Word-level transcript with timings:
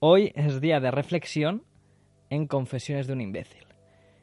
Hoy 0.00 0.30
es 0.36 0.60
día 0.60 0.78
de 0.78 0.92
reflexión 0.92 1.64
en 2.30 2.46
Confesiones 2.46 3.08
de 3.08 3.14
un 3.14 3.20
imbécil. 3.20 3.66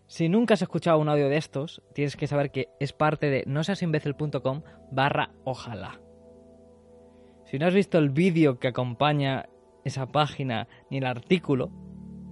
Si 0.07 0.29
nunca 0.29 0.53
has 0.53 0.61
escuchado 0.61 0.99
un 0.99 1.09
audio 1.09 1.27
de 1.27 1.35
estos, 1.35 1.81
tienes 1.93 2.15
que 2.15 2.27
saber 2.27 2.51
que 2.51 2.69
es 2.79 2.93
parte 2.93 3.29
de 3.29 3.43
nosasimbécil.com 3.45 4.61
barra 4.91 5.31
ojalá. 5.43 5.99
Si 7.43 7.59
no 7.59 7.67
has 7.67 7.73
visto 7.73 7.97
el 7.97 8.09
vídeo 8.09 8.57
que 8.57 8.69
acompaña 8.69 9.49
esa 9.83 10.13
página 10.13 10.69
ni 10.89 10.99
el 10.99 11.05
artículo, 11.05 11.71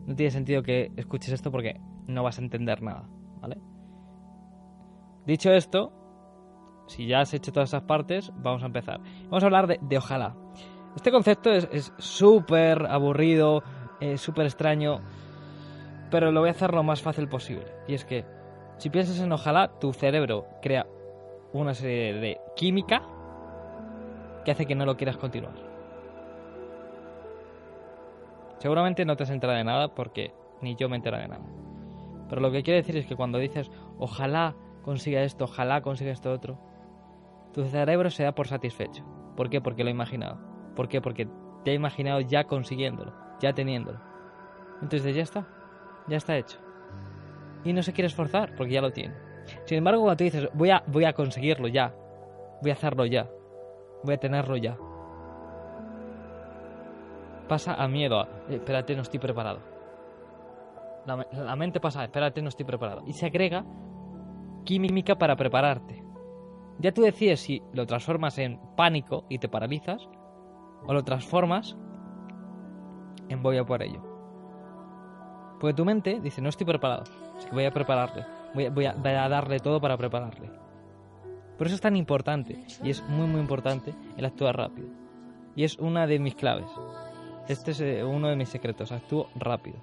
no 0.07 0.15
tiene 0.15 0.31
sentido 0.31 0.63
que 0.63 0.93
escuches 0.95 1.33
esto 1.33 1.51
porque 1.51 1.81
no 2.07 2.23
vas 2.23 2.39
a 2.39 2.43
entender 2.43 2.81
nada, 2.81 3.09
¿vale? 3.41 3.57
Dicho 5.25 5.51
esto, 5.51 5.91
si 6.87 7.07
ya 7.07 7.19
has 7.19 7.33
hecho 7.33 7.51
todas 7.51 7.71
esas 7.71 7.83
partes, 7.83 8.31
vamos 8.37 8.63
a 8.63 8.67
empezar. 8.67 9.01
Vamos 9.25 9.43
a 9.43 9.47
hablar 9.47 9.67
de, 9.67 9.97
ojalá. 9.97 10.33
Este 10.95 11.11
concepto 11.11 11.51
es 11.51 11.93
súper 11.97 12.85
aburrido, 12.85 13.63
súper 14.15 14.45
extraño 14.45 15.01
pero 16.13 16.31
lo 16.31 16.41
voy 16.41 16.49
a 16.49 16.51
hacer 16.51 16.75
lo 16.75 16.83
más 16.83 17.01
fácil 17.01 17.27
posible. 17.27 17.65
Y 17.87 17.95
es 17.95 18.05
que, 18.05 18.23
si 18.77 18.91
piensas 18.91 19.19
en 19.19 19.31
ojalá, 19.31 19.79
tu 19.79 19.93
cerebro 19.93 20.45
crea 20.61 20.85
una 21.53 21.73
serie 21.73 22.13
de 22.13 22.39
química 22.55 23.01
que 24.45 24.51
hace 24.51 24.67
que 24.67 24.75
no 24.75 24.85
lo 24.85 24.95
quieras 24.95 25.17
continuar. 25.17 25.55
Seguramente 28.59 29.05
no 29.05 29.15
te 29.15 29.23
has 29.23 29.31
enterado 29.31 29.57
de 29.57 29.63
nada 29.63 29.95
porque 29.95 30.35
ni 30.61 30.75
yo 30.75 30.87
me 30.87 30.97
entero 30.97 31.17
de 31.17 31.27
nada. 31.27 31.45
Pero 32.29 32.41
lo 32.41 32.51
que 32.51 32.61
quiero 32.61 32.77
decir 32.77 32.95
es 32.95 33.07
que 33.07 33.15
cuando 33.15 33.39
dices 33.39 33.71
ojalá 33.97 34.53
consiga 34.83 35.23
esto, 35.23 35.45
ojalá 35.45 35.81
consiga 35.81 36.11
esto 36.11 36.31
otro, 36.31 36.59
tu 37.53 37.63
cerebro 37.63 38.11
se 38.11 38.21
da 38.21 38.35
por 38.35 38.47
satisfecho. 38.47 39.03
¿Por 39.35 39.49
qué? 39.49 39.61
Porque 39.61 39.83
lo 39.83 39.87
ha 39.87 39.93
imaginado. 39.93 40.52
¿Por 40.75 40.87
qué? 40.87 41.01
Porque 41.01 41.27
te 41.63 41.71
ha 41.71 41.73
imaginado 41.73 42.21
ya 42.21 42.45
consiguiéndolo, 42.45 43.13
ya 43.39 43.53
teniéndolo. 43.53 43.99
Entonces 44.81 45.15
ya 45.15 45.23
está 45.23 45.47
ya 46.07 46.17
está 46.17 46.37
hecho. 46.37 46.59
Y 47.63 47.73
no 47.73 47.81
se 47.83 47.93
quiere 47.93 48.07
esforzar 48.07 48.55
porque 48.55 48.73
ya 48.73 48.81
lo 48.81 48.91
tiene. 48.91 49.15
Sin 49.65 49.77
embargo, 49.77 50.01
cuando 50.01 50.17
tú 50.17 50.23
dices, 50.23 50.49
voy 50.53 50.69
a, 50.69 50.83
voy 50.87 51.05
a 51.05 51.13
conseguirlo 51.13 51.67
ya, 51.67 51.93
voy 52.61 52.71
a 52.71 52.73
hacerlo 52.73 53.05
ya, 53.05 53.29
voy 54.03 54.13
a 54.13 54.17
tenerlo 54.17 54.55
ya, 54.57 54.77
pasa 57.47 57.73
a 57.73 57.87
miedo, 57.87 58.19
a, 58.19 58.23
eh, 58.49 58.55
espérate, 58.55 58.95
no 58.95 59.01
estoy 59.01 59.19
preparado. 59.19 59.59
La, 61.05 61.55
mente 61.57 61.81
pasa, 61.81 62.05
espérate, 62.05 62.41
no 62.41 62.47
estoy 62.47 62.65
preparado. 62.65 63.03
Y 63.05 63.13
se 63.13 63.25
agrega 63.25 63.65
química 64.63 65.17
para 65.17 65.35
prepararte. 65.35 66.01
Ya 66.79 66.93
tú 66.93 67.01
decides 67.01 67.41
si 67.41 67.61
lo 67.73 67.85
transformas 67.85 68.37
en 68.37 68.59
pánico 68.77 69.25
y 69.27 69.39
te 69.39 69.49
paralizas, 69.49 70.07
o 70.85 70.93
lo 70.93 71.03
transformas 71.03 71.75
en 73.29 73.41
voy 73.41 73.57
a 73.57 73.63
por 73.63 73.81
ello. 73.81 74.01
Porque 75.59 75.73
tu 75.73 75.85
mente 75.85 76.19
dice, 76.21 76.41
no 76.41 76.49
estoy 76.49 76.65
preparado, 76.65 77.03
así 77.37 77.47
que 77.47 77.55
voy 77.55 77.65
a 77.65 77.71
prepararle, 77.71 78.25
voy 78.53 78.85
a, 78.85 78.93
darle 78.93 79.59
todo 79.59 79.79
para 79.79 79.97
prepararle. 79.97 80.49
Por 81.57 81.67
eso 81.67 81.75
es 81.75 81.81
tan 81.81 81.95
importante, 81.95 82.65
y 82.83 82.89
es 82.89 83.01
muy 83.07 83.27
muy 83.27 83.39
importante, 83.39 83.93
el 84.17 84.25
actuar 84.25 84.57
rápido. 84.57 84.89
Y 85.55 85.63
es 85.63 85.77
una 85.77 86.07
de 86.07 86.19
mis 86.19 86.35
claves. 86.35 86.69
Este 87.47 87.71
es 87.71 87.81
eh, 87.81 88.03
uno 88.03 88.27
de 88.29 88.35
mis 88.35 88.49
secretos, 88.49 88.91
actúo 88.91 89.29
rápido. 89.35 89.77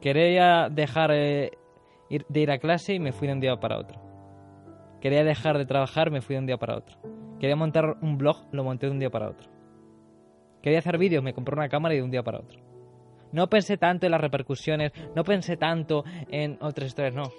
Quería 0.00 0.68
dejar 0.68 1.10
eh, 1.12 1.52
de 2.08 2.40
ir 2.40 2.50
a 2.50 2.58
clase 2.58 2.94
y 2.94 3.00
me 3.00 3.12
fui 3.12 3.28
de 3.28 3.34
un 3.34 3.40
día 3.40 3.56
para 3.56 3.78
otro. 3.78 4.00
Quería 5.00 5.24
dejar 5.24 5.58
de 5.58 5.66
trabajar, 5.66 6.10
me 6.10 6.20
fui 6.20 6.34
de 6.34 6.40
un 6.40 6.46
día 6.46 6.58
para 6.58 6.76
otro. 6.76 7.11
Quería 7.42 7.56
montar 7.56 7.96
un 8.02 8.18
blog, 8.18 8.36
lo 8.52 8.62
monté 8.62 8.86
de 8.86 8.92
un 8.92 9.00
día 9.00 9.10
para 9.10 9.28
otro. 9.28 9.50
Quería 10.62 10.78
hacer 10.78 10.96
vídeos, 10.96 11.24
me 11.24 11.34
compré 11.34 11.56
una 11.56 11.68
cámara 11.68 11.92
y 11.92 11.96
de 11.96 12.04
un 12.04 12.10
día 12.12 12.22
para 12.22 12.38
otro. 12.38 12.60
No 13.32 13.50
pensé 13.50 13.76
tanto 13.76 14.06
en 14.06 14.12
las 14.12 14.20
repercusiones, 14.20 14.92
no 15.16 15.24
pensé 15.24 15.56
tanto 15.56 16.04
en 16.28 16.56
otras 16.60 16.86
historias, 16.86 17.14
no. 17.16 17.32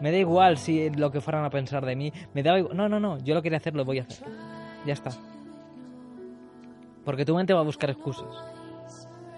Me 0.00 0.10
da 0.10 0.16
igual 0.16 0.56
si 0.56 0.88
lo 0.88 1.10
que 1.10 1.20
fueran 1.20 1.44
a 1.44 1.50
pensar 1.50 1.84
de 1.84 1.94
mí, 1.94 2.10
me 2.32 2.42
da 2.42 2.58
igual. 2.58 2.74
No, 2.74 2.88
no, 2.88 2.98
no, 2.98 3.18
yo 3.18 3.34
lo 3.34 3.42
quería 3.42 3.58
hacer, 3.58 3.74
lo 3.74 3.84
voy 3.84 3.98
a 3.98 4.04
hacer. 4.04 4.26
Ya 4.86 4.94
está. 4.94 5.10
Porque 7.04 7.26
tu 7.26 7.34
mente 7.34 7.52
va 7.52 7.60
a 7.60 7.64
buscar 7.64 7.90
excusas. 7.90 8.34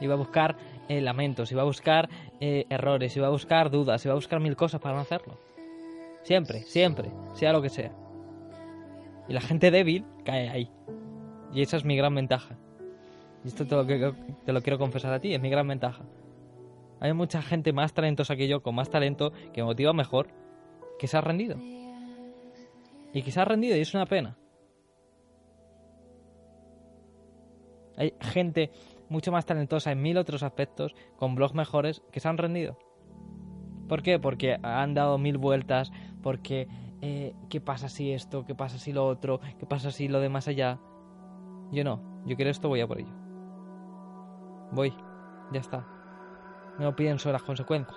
Y 0.01 0.07
va 0.07 0.15
a 0.15 0.19
buscar 0.19 0.57
eh, 0.89 1.01
lamentos, 1.01 1.51
y 1.51 1.57
va 1.57 1.63
a 1.63 1.65
buscar 1.65 2.09
eh, 2.39 2.65
errores, 2.71 3.17
y 3.17 3.19
va 3.19 3.27
a 3.27 3.31
buscar 3.31 3.73
dudas, 3.73 4.05
y 4.05 4.09
va 4.09 4.13
a 4.13 4.15
buscar 4.15 4.39
mil 4.39 4.55
cosas 4.55 4.81
para 4.81 4.95
no 4.95 5.01
hacerlo. 5.01 5.37
Siempre, 6.23 6.61
siempre, 6.61 7.11
sea 7.35 7.53
lo 7.53 7.61
que 7.61 7.71
sea. 7.71 8.06
Y 9.29 9.33
la 9.33 9.41
gente 9.41 9.71
débil 9.71 10.05
cae 10.25 10.49
ahí. 10.49 10.71
Y 11.53 11.63
esa 11.63 11.77
es 11.77 11.85
mi 11.85 11.97
gran 11.97 12.15
ventaja. 12.15 12.57
Y 13.45 13.49
esto 13.49 13.67
te 13.67 13.75
lo, 13.75 13.87
te 13.87 14.53
lo 14.53 14.63
quiero 14.63 14.79
confesar 14.79 15.13
a 15.13 15.21
ti, 15.21 15.35
es 15.35 15.41
mi 15.41 15.51
gran 15.51 15.69
ventaja. 15.69 16.05
Hay 17.01 17.13
mucha 17.13 17.43
gente 17.43 17.73
más 17.73 17.93
talentosa 17.93 18.37
que 18.37 18.49
yo, 18.49 18.63
con 18.63 18.75
más 18.75 18.91
talento, 18.91 19.33
que 19.53 19.63
motiva 19.63 19.93
mejor, 19.93 20.29
que 20.99 21.07
se 21.07 21.17
ha 21.17 21.21
rendido. 21.21 21.57
Y 23.13 23.23
que 23.23 23.31
se 23.31 23.41
ha 23.41 23.45
rendido 23.45 23.77
y 23.77 23.81
es 23.81 23.95
una 23.95 24.07
pena. 24.07 24.37
Hay 27.97 28.15
gente 28.21 28.71
mucho 29.09 29.33
más 29.33 29.47
talentosa 29.47 29.93
en 29.93 30.03
mil 30.03 30.19
otros 30.19 30.43
aspectos, 30.43 30.95
con 31.17 31.35
blogs 31.35 31.55
mejores, 31.55 32.03
que 32.13 32.21
se 32.21 32.29
han 32.29 32.39
rendido. 32.39 32.79
¿Por 33.89 34.03
qué? 34.03 34.19
Porque 34.19 34.59
han 34.63 34.95
dado 34.95 35.17
mil 35.19 35.39
vueltas, 35.39 35.93
porque 36.23 36.67
eh, 37.07 37.35
¿qué 37.49 37.61
pasa 37.61 37.89
si 37.89 38.13
esto? 38.13 38.45
¿Qué 38.45 38.55
pasa 38.55 38.79
si 38.79 38.93
lo 38.93 39.07
otro? 39.07 39.41
¿Qué 39.59 39.67
pasa 39.67 39.91
si 39.93 40.09
lo 40.09 40.21
de 40.21 40.29
más 40.29 40.49
allá? 40.49 40.79
Yo 41.71 41.85
no, 41.85 42.01
yo 42.25 42.35
quiero 42.35 42.51
esto, 42.51 42.69
voy 42.69 42.81
a 42.81 42.87
por 42.87 42.99
ello. 42.99 43.13
Voy, 44.73 44.93
ya 45.53 45.61
está. 45.61 45.87
No 46.79 46.97
pienso 46.97 47.29
en 47.29 47.35
las 47.35 47.43
consecuencias. 47.43 47.97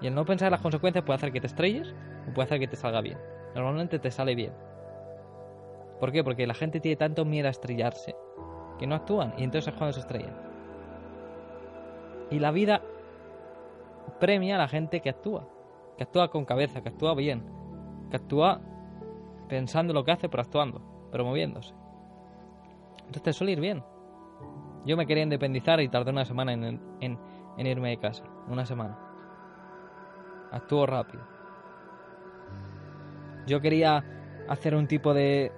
Y 0.00 0.08
el 0.08 0.14
no 0.14 0.24
pensar 0.24 0.46
en 0.46 0.52
las 0.52 0.60
consecuencias 0.60 1.04
puede 1.04 1.16
hacer 1.16 1.32
que 1.32 1.40
te 1.40 1.46
estrelles 1.46 1.94
o 2.28 2.34
puede 2.34 2.46
hacer 2.46 2.58
que 2.58 2.68
te 2.68 2.76
salga 2.76 3.00
bien. 3.00 3.18
Normalmente 3.54 3.98
te 3.98 4.10
sale 4.10 4.34
bien. 4.34 4.52
¿Por 6.00 6.12
qué? 6.12 6.24
Porque 6.24 6.46
la 6.46 6.54
gente 6.54 6.80
tiene 6.80 6.96
tanto 6.96 7.24
miedo 7.24 7.48
a 7.48 7.50
estrellarse 7.50 8.14
que 8.78 8.86
no 8.86 8.94
actúan 8.94 9.34
y 9.36 9.44
entonces 9.44 9.72
es 9.72 9.78
cuando 9.78 9.92
se 9.92 10.00
estrellan. 10.00 10.36
Y 12.30 12.38
la 12.38 12.50
vida 12.50 12.82
premia 14.20 14.56
a 14.56 14.58
la 14.58 14.68
gente 14.68 15.00
que 15.00 15.10
actúa, 15.10 15.48
que 15.96 16.04
actúa 16.04 16.30
con 16.30 16.44
cabeza, 16.44 16.82
que 16.82 16.88
actúa 16.88 17.14
bien, 17.14 17.57
que 18.10 18.16
actúa 18.16 18.60
pensando 19.48 19.92
lo 19.92 20.04
que 20.04 20.12
hace, 20.12 20.28
pero 20.28 20.42
actuando, 20.42 20.80
pero 21.10 21.24
moviéndose. 21.24 21.74
Entonces 22.98 23.22
te 23.22 23.32
suele 23.32 23.52
ir 23.52 23.60
bien. 23.60 23.82
Yo 24.84 24.96
me 24.96 25.06
quería 25.06 25.22
independizar 25.22 25.80
y 25.80 25.88
tardé 25.88 26.10
una 26.10 26.24
semana 26.24 26.52
en, 26.52 27.18
irme 27.58 27.90
de 27.90 27.96
casa. 27.98 28.24
Una 28.48 28.64
semana. 28.64 28.98
Actúo 30.52 30.86
rápido. 30.86 31.22
Yo 33.46 33.60
quería 33.60 34.04
hacer 34.48 34.74
un 34.74 34.86
tipo 34.86 35.14
de. 35.14 35.52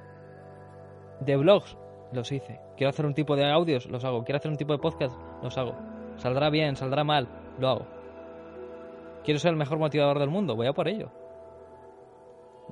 de 1.20 1.36
blogs. 1.36 1.76
Los 2.12 2.32
hice. 2.32 2.60
Quiero 2.76 2.90
hacer 2.90 3.06
un 3.06 3.14
tipo 3.14 3.36
de 3.36 3.48
audios. 3.50 3.86
Los 3.86 4.04
hago. 4.04 4.24
Quiero 4.24 4.38
hacer 4.38 4.50
un 4.50 4.56
tipo 4.56 4.72
de 4.72 4.78
podcast. 4.78 5.16
Los 5.42 5.56
hago. 5.58 5.76
Saldrá 6.16 6.50
bien, 6.50 6.76
saldrá 6.76 7.04
mal. 7.04 7.28
Lo 7.58 7.68
hago. 7.68 7.86
Quiero 9.24 9.38
ser 9.38 9.50
el 9.50 9.56
mejor 9.56 9.78
motivador 9.78 10.18
del 10.18 10.30
mundo. 10.30 10.56
Voy 10.56 10.66
a 10.66 10.72
por 10.72 10.88
ello. 10.88 11.10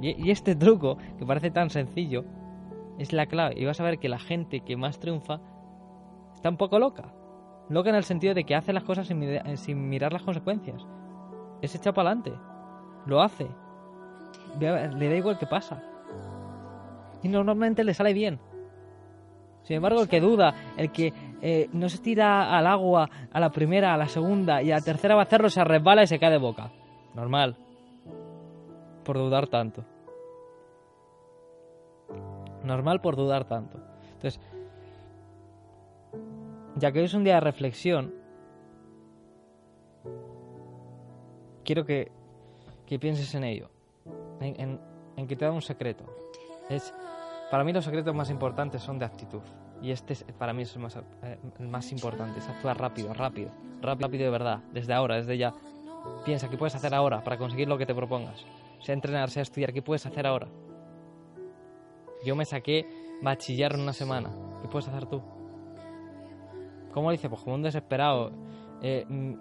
Y, 0.00 0.30
este 0.30 0.54
truco, 0.54 0.96
que 1.18 1.26
parece 1.26 1.50
tan 1.50 1.70
sencillo, 1.70 2.24
es 2.98 3.12
la 3.12 3.26
clave. 3.26 3.54
Y 3.58 3.64
vas 3.64 3.80
a 3.80 3.84
ver 3.84 3.98
que 3.98 4.08
la 4.08 4.18
gente 4.18 4.60
que 4.60 4.76
más 4.76 4.98
triunfa 4.98 5.40
Está 6.38 6.50
un 6.50 6.56
poco 6.56 6.78
loca. 6.78 7.12
Loca 7.68 7.90
en 7.90 7.96
el 7.96 8.04
sentido 8.04 8.32
de 8.32 8.44
que 8.44 8.54
hace 8.54 8.72
las 8.72 8.84
cosas 8.84 9.08
sin, 9.08 9.88
mirar 9.90 10.12
las 10.12 10.22
consecuencias. 10.22 10.86
Es 11.60 11.74
hecha 11.74 11.92
para 11.92 12.10
adelante. 12.10 12.32
Lo 13.06 13.20
hace. 13.20 13.48
Le 14.60 15.08
da 15.08 15.16
igual 15.16 15.36
qué 15.36 15.46
pasa. 15.46 15.82
Y 17.24 17.28
normalmente 17.28 17.82
le 17.82 17.92
sale 17.92 18.12
bien. 18.12 18.38
Sin 19.64 19.74
embargo, 19.74 20.00
el 20.00 20.08
que 20.08 20.20
duda, 20.20 20.54
el 20.76 20.92
que 20.92 21.12
eh, 21.42 21.68
no 21.72 21.88
se 21.88 21.98
tira 21.98 22.56
al 22.56 22.68
agua 22.68 23.10
a 23.32 23.40
la 23.40 23.50
primera, 23.50 23.92
a 23.92 23.96
la 23.96 24.06
segunda 24.06 24.62
y 24.62 24.70
a 24.70 24.76
la 24.76 24.80
tercera 24.80 25.16
va 25.16 25.22
a 25.22 25.24
hacerlo, 25.24 25.50
se 25.50 25.64
resbala 25.64 26.04
y 26.04 26.06
se 26.06 26.20
cae 26.20 26.30
de 26.30 26.38
boca. 26.38 26.70
Normal. 27.16 27.56
Por 29.08 29.16
dudar 29.16 29.46
tanto. 29.46 29.86
Normal 32.62 33.00
por 33.00 33.16
dudar 33.16 33.46
tanto. 33.46 33.78
Entonces, 34.12 34.38
ya 36.76 36.92
que 36.92 36.98
hoy 36.98 37.06
es 37.06 37.14
un 37.14 37.24
día 37.24 37.36
de 37.36 37.40
reflexión, 37.40 38.12
quiero 41.64 41.86
que, 41.86 42.12
que 42.84 42.98
pienses 42.98 43.34
en 43.34 43.44
ello, 43.44 43.70
en, 44.40 44.78
que 45.26 45.36
te 45.36 45.46
da 45.46 45.52
un 45.52 45.62
secreto. 45.62 46.04
Es, 46.68 46.92
para 47.50 47.64
mí 47.64 47.72
los 47.72 47.86
secretos 47.86 48.14
más 48.14 48.28
importantes 48.28 48.82
son 48.82 48.98
de 48.98 49.06
actitud. 49.06 49.40
Y 49.80 49.90
este 49.90 50.12
es, 50.12 50.22
para 50.36 50.52
mí 50.52 50.64
es 50.64 50.76
el 50.76 50.82
más, 50.82 50.98
eh, 51.22 51.38
más 51.60 51.90
importante, 51.92 52.40
es 52.40 52.48
actuar 52.50 52.78
rápido, 52.78 53.14
rápido, 53.14 53.52
rápido, 53.80 54.24
de 54.24 54.30
verdad, 54.30 54.58
desde 54.74 54.92
ahora, 54.92 55.16
desde 55.16 55.38
ya. 55.38 55.54
Piensa, 56.26 56.50
¿qué 56.50 56.58
puedes 56.58 56.74
hacer 56.74 56.94
ahora 56.94 57.24
para 57.24 57.38
conseguir 57.38 57.68
lo 57.68 57.78
que 57.78 57.86
te 57.86 57.94
propongas? 57.94 58.44
Sea 58.80 58.94
entrenar, 58.94 59.30
sea 59.30 59.42
estudiar, 59.42 59.72
¿qué 59.72 59.82
puedes 59.82 60.06
hacer 60.06 60.26
ahora? 60.26 60.48
Yo 62.24 62.34
me 62.36 62.44
saqué 62.44 62.86
bachiller 63.22 63.74
en 63.74 63.80
una 63.80 63.92
semana. 63.92 64.30
¿Qué 64.62 64.68
puedes 64.68 64.88
hacer 64.88 65.06
tú? 65.06 65.22
¿Cómo 66.92 67.08
lo 67.10 67.14
hice? 67.14 67.28
Pues 67.28 67.42
como 67.42 67.54
un 67.54 67.62
desesperado. 67.62 68.32
Eh, 68.82 69.04
mm, 69.08 69.34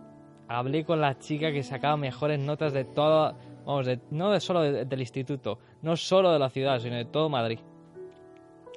hablé 0.48 0.86
con 0.86 1.01
la 1.01 1.18
chica 1.18 1.51
que 1.51 1.63
sacaba 1.63 1.98
mejores 1.98 2.39
notas 2.39 2.74
de 2.74 2.84
todo, 2.86 3.36
vamos, 3.66 3.86
de- 3.86 4.00
no 4.12 4.31
de 4.31 4.39
solo 4.39 4.62
de- 4.62 4.86
del 4.86 5.00
instituto, 5.00 5.60
no 5.81 5.95
solo 5.95 6.31
de 6.31 6.40
la 6.40 6.50
ciudad, 6.50 6.80
sino 6.80 6.95
de 6.95 7.06
todo 7.06 7.30
Madrid. 7.30 7.60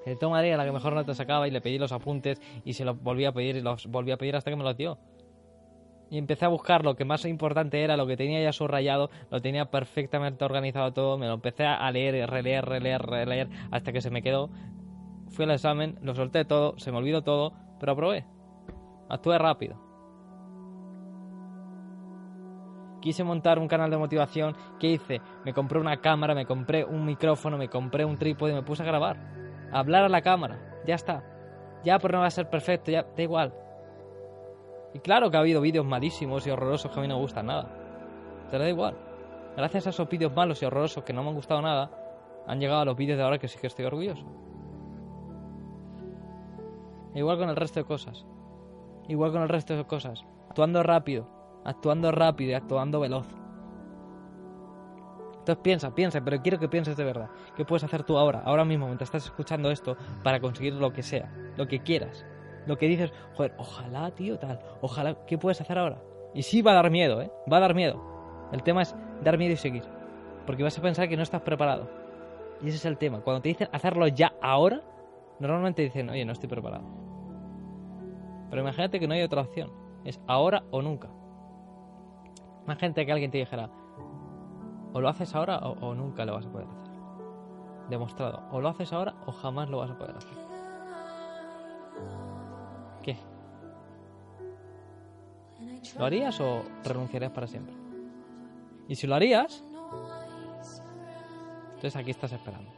De 0.06 0.16
todo 0.16 0.30
Madrid 0.30 0.52
a 0.52 0.56
la 0.56 0.64
que 0.64 0.72
mejor 0.72 0.94
nota 0.94 1.14
sacaba 1.14 1.46
y 1.46 1.50
le 1.50 1.60
pedí 1.60 1.78
los 1.78 1.92
apuntes 1.92 2.40
y 2.64 2.72
se 2.72 2.84
los 2.84 3.00
volví 3.02 3.26
a 3.26 3.32
pedir 3.32 3.56
y 3.56 3.60
los 3.60 3.86
volví 3.86 4.12
a 4.12 4.16
pedir 4.16 4.34
hasta 4.36 4.50
que 4.50 4.56
me 4.56 4.64
los 4.64 4.76
dio. 4.76 4.98
Y 6.10 6.18
empecé 6.18 6.44
a 6.44 6.48
buscar 6.48 6.84
lo 6.84 6.96
que 6.96 7.04
más 7.04 7.24
importante 7.24 7.82
era, 7.82 7.96
lo 7.96 8.06
que 8.06 8.16
tenía 8.16 8.42
ya 8.42 8.52
subrayado, 8.52 9.10
lo 9.30 9.40
tenía 9.40 9.70
perfectamente 9.70 10.44
organizado 10.44 10.92
todo, 10.92 11.18
me 11.18 11.28
lo 11.28 11.34
empecé 11.34 11.64
a 11.64 11.90
leer, 11.92 12.28
releer, 12.28 12.64
releer, 12.64 13.00
releer, 13.00 13.48
hasta 13.70 13.92
que 13.92 14.00
se 14.00 14.10
me 14.10 14.20
quedó. 14.20 14.50
Fui 15.28 15.44
al 15.44 15.52
examen, 15.52 15.98
lo 16.02 16.14
solté 16.14 16.44
todo, 16.44 16.76
se 16.78 16.90
me 16.90 16.98
olvidó 16.98 17.22
todo, 17.22 17.52
pero 17.78 17.92
aprobé. 17.92 18.26
Actué 19.08 19.38
rápido. 19.38 19.76
Quise 23.00 23.24
montar 23.24 23.58
un 23.58 23.68
canal 23.68 23.90
de 23.90 23.96
motivación. 23.96 24.54
¿Qué 24.78 24.88
hice? 24.88 25.20
Me 25.44 25.54
compré 25.54 25.78
una 25.78 25.96
cámara, 25.98 26.34
me 26.34 26.44
compré 26.44 26.84
un 26.84 27.06
micrófono, 27.06 27.56
me 27.56 27.68
compré 27.68 28.04
un 28.04 28.18
trípode 28.18 28.52
y 28.52 28.54
me 28.54 28.62
puse 28.62 28.82
a 28.82 28.86
grabar. 28.86 29.16
A 29.72 29.78
hablar 29.78 30.04
a 30.04 30.08
la 30.08 30.20
cámara. 30.20 30.82
Ya 30.86 30.96
está. 30.96 31.24
Ya, 31.82 31.98
pero 31.98 32.18
no 32.18 32.20
va 32.20 32.26
a 32.26 32.30
ser 32.30 32.50
perfecto, 32.50 32.90
ya, 32.90 33.04
da 33.16 33.22
igual. 33.22 33.54
Y 34.94 34.98
claro 34.98 35.30
que 35.30 35.36
ha 35.36 35.40
habido 35.40 35.60
vídeos 35.60 35.86
malísimos 35.86 36.46
y 36.46 36.50
horrorosos 36.50 36.90
que 36.90 36.98
a 36.98 37.02
mí 37.02 37.08
no 37.08 37.16
me 37.16 37.22
gustan 37.22 37.46
nada. 37.46 37.68
Pero 38.50 38.64
da 38.64 38.68
igual. 38.68 38.96
Gracias 39.56 39.86
a 39.86 39.90
esos 39.90 40.08
vídeos 40.08 40.34
malos 40.34 40.62
y 40.62 40.64
horrorosos 40.64 41.04
que 41.04 41.12
no 41.12 41.22
me 41.22 41.28
han 41.28 41.34
gustado 41.34 41.62
nada, 41.62 41.90
han 42.46 42.60
llegado 42.60 42.80
a 42.80 42.84
los 42.84 42.96
vídeos 42.96 43.18
de 43.18 43.24
ahora 43.24 43.38
que 43.38 43.48
sí 43.48 43.58
que 43.58 43.66
estoy 43.66 43.84
orgulloso. 43.84 44.24
Igual 47.14 47.38
con 47.38 47.48
el 47.48 47.56
resto 47.56 47.80
de 47.80 47.84
cosas. 47.84 48.24
Igual 49.08 49.32
con 49.32 49.42
el 49.42 49.48
resto 49.48 49.76
de 49.76 49.84
cosas. 49.84 50.24
Actuando 50.48 50.82
rápido, 50.82 51.28
actuando 51.64 52.12
rápido 52.12 52.52
y 52.52 52.54
actuando 52.54 53.00
veloz. 53.00 53.26
Entonces 55.40 55.62
piensa, 55.62 55.94
piensa, 55.94 56.20
pero 56.20 56.40
quiero 56.42 56.58
que 56.58 56.68
pienses 56.68 56.96
de 56.96 57.04
verdad. 57.04 57.30
¿Qué 57.56 57.64
puedes 57.64 57.82
hacer 57.82 58.04
tú 58.04 58.18
ahora, 58.18 58.42
ahora 58.44 58.64
mismo, 58.64 58.86
mientras 58.86 59.08
estás 59.08 59.24
escuchando 59.24 59.70
esto, 59.70 59.96
para 60.22 60.40
conseguir 60.40 60.74
lo 60.74 60.92
que 60.92 61.02
sea, 61.02 61.32
lo 61.56 61.66
que 61.66 61.80
quieras? 61.80 62.24
Lo 62.66 62.76
que 62.76 62.86
dices, 62.86 63.12
joder, 63.34 63.54
ojalá, 63.58 64.10
tío, 64.10 64.38
tal, 64.38 64.60
ojalá, 64.80 65.16
¿qué 65.26 65.38
puedes 65.38 65.60
hacer 65.60 65.78
ahora? 65.78 66.02
Y 66.34 66.42
sí 66.42 66.62
va 66.62 66.72
a 66.72 66.74
dar 66.74 66.90
miedo, 66.90 67.20
¿eh? 67.22 67.30
Va 67.50 67.56
a 67.56 67.60
dar 67.60 67.74
miedo. 67.74 68.00
El 68.52 68.62
tema 68.62 68.82
es 68.82 68.94
dar 69.22 69.38
miedo 69.38 69.52
y 69.52 69.56
seguir. 69.56 69.84
Porque 70.46 70.62
vas 70.62 70.78
a 70.78 70.82
pensar 70.82 71.08
que 71.08 71.16
no 71.16 71.22
estás 71.22 71.42
preparado. 71.42 71.88
Y 72.62 72.68
ese 72.68 72.76
es 72.76 72.84
el 72.84 72.98
tema. 72.98 73.20
Cuando 73.20 73.42
te 73.42 73.48
dicen 73.48 73.68
hacerlo 73.72 74.06
ya 74.08 74.32
ahora, 74.42 74.82
normalmente 75.38 75.82
dicen, 75.82 76.10
oye, 76.10 76.24
no 76.24 76.32
estoy 76.32 76.48
preparado. 76.48 76.84
Pero 78.50 78.62
imagínate 78.62 79.00
que 79.00 79.08
no 79.08 79.14
hay 79.14 79.22
otra 79.22 79.42
opción. 79.42 79.72
Es 80.04 80.20
ahora 80.26 80.64
o 80.70 80.82
nunca. 80.82 81.08
Imagínate 82.64 83.06
que 83.06 83.12
alguien 83.12 83.30
te 83.30 83.38
dijera, 83.38 83.70
o 84.92 85.00
lo 85.00 85.08
haces 85.08 85.34
ahora 85.34 85.58
o, 85.58 85.72
o 85.86 85.94
nunca 85.94 86.24
lo 86.24 86.34
vas 86.34 86.46
a 86.46 86.50
poder 86.50 86.66
hacer. 86.66 86.92
Demostrado. 87.88 88.42
O 88.50 88.60
lo 88.60 88.68
haces 88.68 88.92
ahora 88.92 89.14
o 89.26 89.32
jamás 89.32 89.68
lo 89.68 89.78
vas 89.78 89.90
a 89.90 89.98
poder 89.98 90.16
hacer. 90.16 90.36
¿Qué? 93.02 93.16
¿Lo 95.98 96.04
harías 96.04 96.40
o 96.40 96.62
renunciarías 96.84 97.32
para 97.32 97.46
siempre? 97.46 97.74
Y 98.88 98.94
si 98.94 99.06
lo 99.06 99.14
harías, 99.14 99.64
entonces 101.74 101.96
aquí 101.96 102.10
estás 102.10 102.32
esperando. 102.32 102.70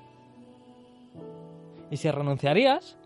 Y 1.90 1.96
si 1.96 2.10
renunciarías, 2.10 2.96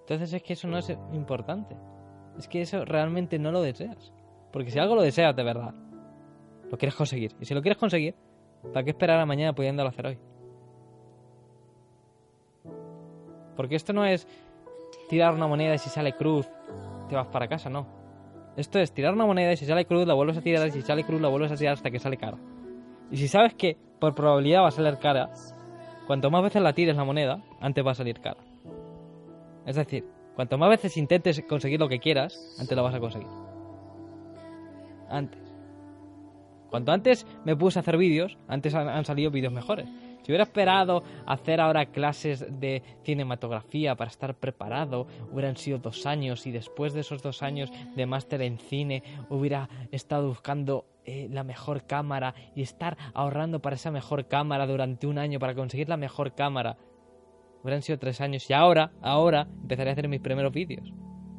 entonces 0.00 0.32
es 0.32 0.42
que 0.42 0.52
eso 0.52 0.68
no 0.68 0.78
es 0.78 0.90
importante. 1.12 1.76
Es 2.38 2.48
que 2.48 2.62
eso 2.62 2.84
realmente 2.84 3.38
no 3.38 3.52
lo 3.52 3.62
deseas. 3.62 4.12
Porque 4.52 4.70
si 4.70 4.78
algo 4.78 4.94
lo 4.94 5.02
deseas 5.02 5.34
de 5.34 5.42
verdad, 5.42 5.74
lo 6.70 6.78
quieres 6.78 6.94
conseguir. 6.94 7.34
Y 7.40 7.44
si 7.44 7.54
lo 7.54 7.62
quieres 7.62 7.78
conseguir, 7.78 8.14
¿para 8.72 8.84
qué 8.84 8.90
esperar 8.90 9.20
a 9.20 9.26
mañana 9.26 9.54
pudiéndolo 9.54 9.88
hacer 9.88 10.06
hoy? 10.06 10.18
Porque 13.56 13.76
esto 13.76 13.92
no 13.92 14.04
es 14.04 14.26
tirar 15.12 15.34
una 15.34 15.46
moneda 15.46 15.74
y 15.74 15.78
si 15.78 15.90
sale 15.90 16.14
cruz, 16.14 16.48
te 17.10 17.14
vas 17.14 17.26
para 17.26 17.46
casa, 17.46 17.68
no. 17.68 17.86
Esto 18.56 18.78
es 18.78 18.94
tirar 18.94 19.12
una 19.12 19.26
moneda 19.26 19.52
y 19.52 19.58
si 19.58 19.66
sale 19.66 19.84
cruz, 19.84 20.06
la 20.06 20.14
vuelves 20.14 20.38
a 20.38 20.40
tirar 20.40 20.66
y 20.66 20.70
si 20.70 20.80
sale 20.80 21.04
cruz, 21.04 21.20
la 21.20 21.28
vuelves 21.28 21.52
a 21.52 21.56
tirar 21.56 21.74
hasta 21.74 21.90
que 21.90 21.98
sale 21.98 22.16
cara. 22.16 22.38
Y 23.10 23.18
si 23.18 23.28
sabes 23.28 23.52
que 23.52 23.76
por 24.00 24.14
probabilidad 24.14 24.62
va 24.62 24.68
a 24.68 24.70
salir 24.70 24.96
cara, 24.96 25.28
cuanto 26.06 26.30
más 26.30 26.42
veces 26.42 26.62
la 26.62 26.72
tires 26.72 26.96
la 26.96 27.04
moneda, 27.04 27.42
antes 27.60 27.84
va 27.84 27.90
a 27.90 27.94
salir 27.94 28.20
cara. 28.20 28.40
Es 29.66 29.76
decir, 29.76 30.06
cuanto 30.34 30.56
más 30.56 30.70
veces 30.70 30.96
intentes 30.96 31.44
conseguir 31.46 31.78
lo 31.78 31.90
que 31.90 31.98
quieras, 31.98 32.56
antes 32.58 32.74
lo 32.74 32.82
vas 32.82 32.94
a 32.94 33.00
conseguir. 33.00 33.28
Antes. 35.10 35.42
Cuanto 36.70 36.90
antes 36.90 37.26
me 37.44 37.54
puse 37.54 37.78
a 37.78 37.82
hacer 37.82 37.98
vídeos, 37.98 38.38
antes 38.48 38.74
han, 38.74 38.88
han 38.88 39.04
salido 39.04 39.30
vídeos 39.30 39.52
mejores. 39.52 39.90
Si 40.22 40.30
hubiera 40.30 40.44
esperado 40.44 41.02
hacer 41.26 41.60
ahora 41.60 41.86
clases 41.86 42.46
de 42.60 42.82
cinematografía 43.02 43.96
para 43.96 44.10
estar 44.10 44.34
preparado, 44.36 45.06
hubieran 45.32 45.56
sido 45.56 45.78
dos 45.78 46.06
años 46.06 46.46
y 46.46 46.52
después 46.52 46.92
de 46.92 47.00
esos 47.00 47.22
dos 47.22 47.42
años 47.42 47.72
de 47.96 48.06
máster 48.06 48.42
en 48.42 48.58
cine 48.58 49.02
hubiera 49.28 49.68
estado 49.90 50.28
buscando 50.28 50.86
eh, 51.04 51.26
la 51.28 51.42
mejor 51.42 51.86
cámara 51.86 52.34
y 52.54 52.62
estar 52.62 52.96
ahorrando 53.14 53.60
para 53.60 53.74
esa 53.74 53.90
mejor 53.90 54.28
cámara 54.28 54.68
durante 54.68 55.08
un 55.08 55.18
año 55.18 55.40
para 55.40 55.56
conseguir 55.56 55.88
la 55.88 55.96
mejor 55.96 56.34
cámara. 56.34 56.76
Hubieran 57.62 57.82
sido 57.82 57.98
tres 57.98 58.20
años 58.20 58.48
y 58.48 58.52
ahora, 58.52 58.92
ahora 59.02 59.48
empezaré 59.62 59.90
a 59.90 59.92
hacer 59.94 60.08
mis 60.08 60.20
primeros 60.20 60.52
vídeos. 60.52 60.92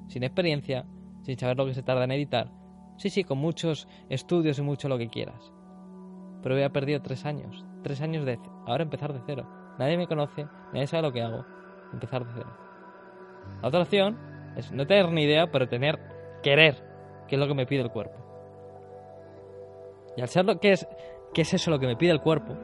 Sin 0.09 0.24
experiencia, 0.24 0.86
sin 1.22 1.39
saber 1.39 1.55
lo 1.55 1.65
que 1.65 1.74
se 1.74 1.84
tarda 1.84 2.03
en 2.03 2.12
editar. 2.12 2.51
Sí, 2.98 3.10
sí, 3.10 3.24
con 3.24 3.38
muchos 3.38 3.88
estudios 4.10 4.60
y 4.60 4.62
mucho 4.62 4.89
lo 4.89 4.98
que 4.98 5.08
quieras. 5.08 5.53
Pero 6.41 6.55
había 6.55 6.72
perdido 6.72 7.01
tres 7.01 7.25
años. 7.25 7.65
Tres 7.84 8.02
años 8.02 8.25
de... 8.25 8.40
Ahora 8.66 8.84
empezar 8.84 9.13
de 9.13 9.22
cero. 9.25 9.46
Nadie 9.78 9.98
me 9.98 10.08
conoce, 10.08 10.48
nadie 10.72 10.88
sabe 10.88 11.04
lo 11.04 11.12
que 11.12 11.22
hago. 11.22 11.46
Empezar 11.92 12.25
de 12.25 12.32
cero. 12.34 12.58
La 13.62 13.68
otra 13.68 13.82
opción 13.82 14.18
es 14.56 14.72
no 14.72 14.88
tener 14.88 15.12
ni 15.12 15.24
idea, 15.24 15.52
pero 15.52 15.68
tener... 15.68 16.00
Querer, 16.42 16.75
que 17.28 17.36
es 17.36 17.40
lo 17.40 17.48
que 17.48 17.54
me 17.54 17.66
pide 17.66 17.82
el 17.82 17.92
cuerpo. 17.92 18.18
Y 20.18 20.22
al 20.22 20.28
ser 20.28 20.46
lo 20.46 20.60
que 20.60 20.72
es... 20.72 20.88
¿Qué 21.34 21.42
es 21.42 21.54
eso 21.54 21.72
lo 21.72 21.80
que 21.80 21.88
me 21.88 21.96
pide 21.96 22.12
el 22.12 22.22
cuerpo? 22.22 22.56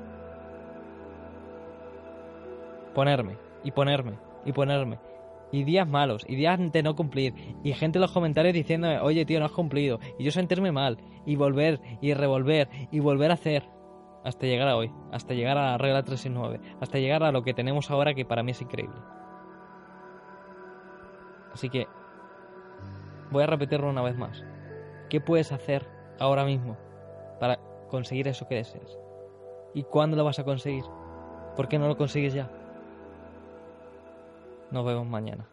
Ponerme, 2.94 3.38
y 3.64 3.72
ponerme, 3.72 4.20
y 4.46 4.52
ponerme. 4.52 5.00
Y 5.52 5.64
días 5.64 5.88
malos, 5.88 6.24
y 6.28 6.36
días 6.36 6.60
de 6.72 6.84
no 6.84 6.96
cumplir, 6.96 7.34
y 7.64 7.74
gente 7.74 7.98
en 7.98 8.02
los 8.02 8.12
comentarios 8.12 8.54
diciéndome, 8.54 9.00
oye 9.00 9.26
tío, 9.26 9.40
no 9.40 9.46
has 9.46 9.52
cumplido, 9.52 10.00
y 10.20 10.24
yo 10.24 10.32
sentirme 10.32 10.72
mal, 10.72 11.00
y 11.26 11.36
volver, 11.36 11.80
y 12.02 12.14
revolver, 12.14 12.70
y 12.92 13.00
volver 13.00 13.32
a 13.32 13.36
hacer, 13.36 13.64
hasta 14.24 14.46
llegar 14.46 14.68
a 14.68 14.76
hoy, 14.76 14.92
hasta 15.12 15.34
llegar 15.34 15.58
a 15.58 15.72
la 15.72 15.78
regla 15.78 16.04
369, 16.04 16.78
hasta 16.82 17.00
llegar 17.00 17.24
a 17.24 17.32
lo 17.32 17.44
que 17.44 17.54
tenemos 17.54 17.90
ahora 17.90 18.14
que 18.14 18.26
para 18.26 18.44
mí 18.44 18.52
es 18.52 18.62
increíble. 18.62 19.00
Así 21.54 21.70
que, 21.70 21.88
voy 23.32 23.44
a 23.44 23.48
repetirlo 23.48 23.90
una 23.90 24.02
vez 24.02 24.18
más. 24.18 24.44
¿Qué 25.10 25.20
puedes 25.22 25.52
hacer 25.52 25.88
ahora 26.20 26.46
mismo 26.46 26.78
para 27.40 27.60
conseguir 27.90 28.28
eso 28.28 28.48
que 28.48 28.56
deseas? 28.56 28.98
¿Y 29.74 29.84
cuándo 29.84 30.18
lo 30.18 30.24
vas 30.24 30.40
a 30.40 30.44
conseguir? 30.44 30.84
¿Por 31.56 31.68
qué 31.68 31.80
no 31.80 31.88
lo 31.88 31.98
consigues 31.98 32.34
ya? 32.34 32.50
Nos 34.72 34.86
vemos 34.86 35.08
mañana. 35.08 35.48